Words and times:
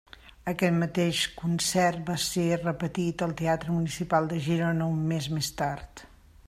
Aquest 0.51 0.77
mateix 0.83 1.19
concert 1.41 2.01
va 2.07 2.15
ésser 2.21 2.47
repetit 2.63 3.23
al 3.27 3.37
Teatre 3.43 3.77
Municipal 3.77 4.33
de 4.35 4.43
Girona 4.49 4.91
un 4.97 5.07
mes 5.13 5.31
més 5.37 5.55
tard. 5.63 6.07